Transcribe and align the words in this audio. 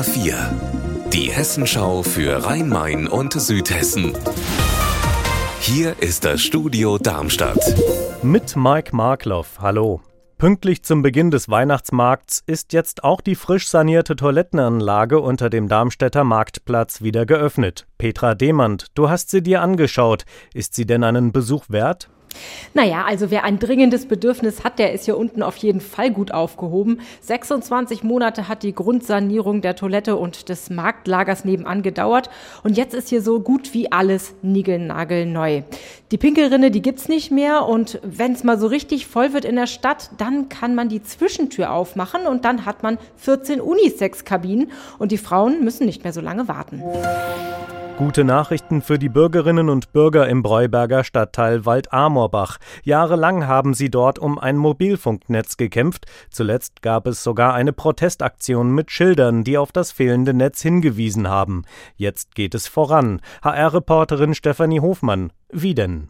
HR4, 0.00 0.34
die 1.12 1.30
Hessenschau 1.30 2.02
für 2.02 2.46
Rhein-Main 2.46 3.06
und 3.06 3.34
Südhessen. 3.34 4.14
Hier 5.60 5.94
ist 6.00 6.24
das 6.24 6.40
Studio 6.40 6.96
Darmstadt. 6.96 7.58
Mit 8.22 8.56
Mike 8.56 8.96
Markloff. 8.96 9.58
Hallo. 9.60 10.00
Pünktlich 10.38 10.84
zum 10.84 11.02
Beginn 11.02 11.30
des 11.30 11.50
Weihnachtsmarkts 11.50 12.42
ist 12.46 12.72
jetzt 12.72 13.04
auch 13.04 13.20
die 13.20 13.34
frisch 13.34 13.68
sanierte 13.68 14.16
Toilettenanlage 14.16 15.20
unter 15.20 15.50
dem 15.50 15.68
Darmstädter 15.68 16.24
Marktplatz 16.24 17.02
wieder 17.02 17.26
geöffnet. 17.26 17.86
Petra 17.98 18.34
Demand, 18.34 18.86
du 18.94 19.10
hast 19.10 19.28
sie 19.28 19.42
dir 19.42 19.60
angeschaut. 19.60 20.24
Ist 20.54 20.72
sie 20.72 20.86
denn 20.86 21.04
einen 21.04 21.30
Besuch 21.30 21.66
wert? 21.68 22.08
Naja, 22.74 23.04
also 23.04 23.30
wer 23.30 23.44
ein 23.44 23.58
dringendes 23.58 24.06
Bedürfnis 24.06 24.64
hat, 24.64 24.78
der 24.78 24.92
ist 24.92 25.04
hier 25.04 25.16
unten 25.16 25.42
auf 25.42 25.56
jeden 25.56 25.80
Fall 25.80 26.10
gut 26.10 26.32
aufgehoben. 26.32 27.00
26 27.22 28.04
Monate 28.04 28.48
hat 28.48 28.62
die 28.62 28.74
Grundsanierung 28.74 29.60
der 29.60 29.76
Toilette 29.76 30.16
und 30.16 30.48
des 30.48 30.70
Marktlagers 30.70 31.44
nebenan 31.44 31.82
gedauert 31.82 32.30
und 32.62 32.76
jetzt 32.76 32.94
ist 32.94 33.08
hier 33.08 33.22
so 33.22 33.40
gut 33.40 33.74
wie 33.74 33.90
alles 33.90 34.34
niegelnagelneu. 34.42 35.62
Die 36.12 36.18
Pinkelrinne, 36.18 36.70
die 36.70 36.82
gibt's 36.82 37.08
nicht 37.08 37.30
mehr 37.30 37.66
und 37.66 38.00
wenn 38.02 38.32
es 38.32 38.44
mal 38.44 38.58
so 38.58 38.66
richtig 38.66 39.06
voll 39.06 39.32
wird 39.32 39.44
in 39.44 39.56
der 39.56 39.66
Stadt, 39.66 40.10
dann 40.18 40.48
kann 40.48 40.74
man 40.74 40.88
die 40.88 41.02
Zwischentür 41.02 41.72
aufmachen 41.72 42.26
und 42.26 42.44
dann 42.44 42.66
hat 42.66 42.82
man 42.82 42.98
14 43.16 43.60
Unisex-Kabinen 43.60 44.70
und 44.98 45.12
die 45.12 45.18
Frauen 45.18 45.64
müssen 45.64 45.86
nicht 45.86 46.04
mehr 46.04 46.12
so 46.12 46.20
lange 46.20 46.48
warten. 46.48 46.82
Gute 48.00 48.24
Nachrichten 48.24 48.80
für 48.80 48.98
die 48.98 49.10
Bürgerinnen 49.10 49.68
und 49.68 49.92
Bürger 49.92 50.26
im 50.26 50.42
Breuberger 50.42 51.04
Stadtteil 51.04 51.66
Wald-Amorbach. 51.66 52.56
Jahrelang 52.82 53.46
haben 53.46 53.74
sie 53.74 53.90
dort 53.90 54.18
um 54.18 54.38
ein 54.38 54.56
Mobilfunknetz 54.56 55.58
gekämpft. 55.58 56.06
Zuletzt 56.30 56.80
gab 56.80 57.06
es 57.06 57.22
sogar 57.22 57.52
eine 57.52 57.74
Protestaktion 57.74 58.74
mit 58.74 58.90
Schildern, 58.90 59.44
die 59.44 59.58
auf 59.58 59.70
das 59.70 59.92
fehlende 59.92 60.32
Netz 60.32 60.62
hingewiesen 60.62 61.28
haben. 61.28 61.66
Jetzt 61.94 62.34
geht 62.34 62.54
es 62.54 62.68
voran. 62.68 63.20
HR-Reporterin 63.42 64.32
Stefanie 64.32 64.80
Hofmann. 64.80 65.30
Wie 65.50 65.74
denn? 65.74 66.08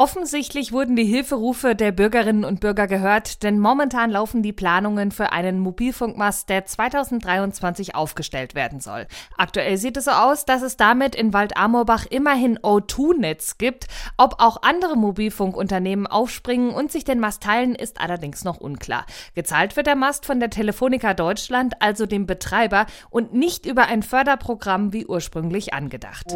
Offensichtlich 0.00 0.72
wurden 0.72 0.96
die 0.96 1.04
Hilferufe 1.04 1.74
der 1.74 1.92
Bürgerinnen 1.92 2.46
und 2.46 2.60
Bürger 2.60 2.86
gehört, 2.86 3.42
denn 3.42 3.58
momentan 3.58 4.10
laufen 4.10 4.42
die 4.42 4.54
Planungen 4.54 5.10
für 5.10 5.30
einen 5.32 5.58
Mobilfunkmast, 5.58 6.48
der 6.48 6.64
2023 6.64 7.94
aufgestellt 7.94 8.54
werden 8.54 8.80
soll. 8.80 9.06
Aktuell 9.36 9.76
sieht 9.76 9.98
es 9.98 10.06
so 10.06 10.12
aus, 10.12 10.46
dass 10.46 10.62
es 10.62 10.78
damit 10.78 11.14
in 11.14 11.34
Wald-Amorbach 11.34 12.06
immerhin 12.06 12.58
O2-Netz 12.60 13.58
gibt. 13.58 13.88
Ob 14.16 14.36
auch 14.38 14.62
andere 14.62 14.96
Mobilfunkunternehmen 14.96 16.06
aufspringen 16.06 16.70
und 16.70 16.90
sich 16.90 17.04
den 17.04 17.20
Mast 17.20 17.42
teilen, 17.42 17.74
ist 17.74 18.00
allerdings 18.00 18.42
noch 18.42 18.56
unklar. 18.56 19.04
Gezahlt 19.34 19.76
wird 19.76 19.86
der 19.86 19.96
Mast 19.96 20.24
von 20.24 20.40
der 20.40 20.48
Telefonica 20.48 21.12
Deutschland, 21.12 21.74
also 21.80 22.06
dem 22.06 22.24
Betreiber, 22.24 22.86
und 23.10 23.34
nicht 23.34 23.66
über 23.66 23.88
ein 23.88 24.02
Förderprogramm 24.02 24.94
wie 24.94 25.04
ursprünglich 25.04 25.74
angedacht. 25.74 26.34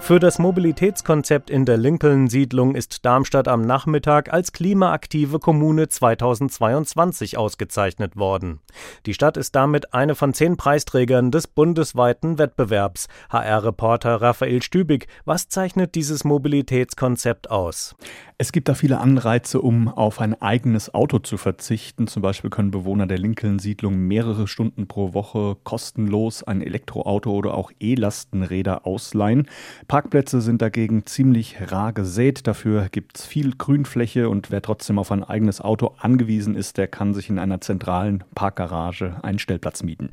Für 0.00 0.18
das 0.18 0.40
Mobilitätskonzept 0.40 1.50
in 1.50 1.64
der 1.64 1.76
Lincoln-Siedlung 1.76 2.74
ist 2.74 3.04
Darmstadt 3.04 3.46
am 3.46 3.60
Nachmittag 3.62 4.32
als 4.32 4.52
klimaaktive 4.52 5.38
Kommune 5.38 5.88
2022 5.88 7.38
ausgezeichnet 7.38 8.16
worden. 8.16 8.60
Die 9.06 9.14
Stadt 9.14 9.36
ist 9.36 9.54
damit 9.54 9.94
eine 9.94 10.16
von 10.16 10.34
zehn 10.34 10.56
Preisträgern 10.56 11.30
des 11.30 11.46
bundesweiten 11.46 12.38
Wettbewerbs. 12.38 13.06
HR-Reporter 13.28 14.20
Raphael 14.20 14.62
Stübig, 14.62 15.06
was 15.26 15.48
zeichnet 15.48 15.94
dieses 15.94 16.24
Mobilitätskonzept 16.24 17.50
aus? 17.50 17.94
Es 18.42 18.52
gibt 18.52 18.70
da 18.70 18.74
viele 18.74 18.98
Anreize, 18.98 19.60
um 19.60 19.88
auf 19.88 20.18
ein 20.18 20.40
eigenes 20.40 20.94
Auto 20.94 21.18
zu 21.18 21.36
verzichten. 21.36 22.06
Zum 22.06 22.22
Beispiel 22.22 22.48
können 22.48 22.70
Bewohner 22.70 23.06
der 23.06 23.18
Lincoln-Siedlung 23.18 23.94
mehrere 23.94 24.48
Stunden 24.48 24.88
pro 24.88 25.12
Woche 25.12 25.58
kostenlos 25.62 26.42
ein 26.42 26.62
Elektroauto 26.62 27.30
oder 27.30 27.52
auch 27.52 27.70
E-Lastenräder 27.80 28.86
ausleihen. 28.86 29.46
Parkplätze 29.90 30.40
sind 30.40 30.62
dagegen 30.62 31.04
ziemlich 31.04 31.56
rar 31.72 31.92
gesät. 31.92 32.46
Dafür 32.46 32.86
gibt 32.92 33.18
es 33.18 33.26
viel 33.26 33.56
Grünfläche 33.58 34.28
und 34.28 34.52
wer 34.52 34.62
trotzdem 34.62 35.00
auf 35.00 35.10
ein 35.10 35.24
eigenes 35.24 35.60
Auto 35.60 35.96
angewiesen 35.98 36.54
ist, 36.54 36.78
der 36.78 36.86
kann 36.86 37.12
sich 37.12 37.28
in 37.28 37.40
einer 37.40 37.60
zentralen 37.60 38.22
Parkgarage 38.36 39.16
einen 39.22 39.40
Stellplatz 39.40 39.82
mieten. 39.82 40.12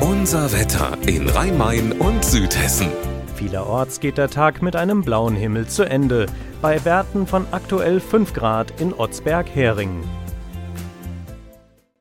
Unser 0.00 0.52
Wetter 0.52 0.98
in 1.06 1.28
Rhein-Main 1.28 1.92
und 1.92 2.24
Südhessen. 2.24 2.88
Vielerorts 3.36 4.00
geht 4.00 4.18
der 4.18 4.28
Tag 4.28 4.60
mit 4.60 4.74
einem 4.74 5.02
blauen 5.02 5.36
Himmel 5.36 5.68
zu 5.68 5.84
Ende, 5.84 6.26
bei 6.60 6.84
Werten 6.84 7.28
von 7.28 7.46
aktuell 7.52 8.00
5 8.00 8.32
Grad 8.32 8.80
in 8.80 8.92
Otzberg-Heringen. 8.92 10.02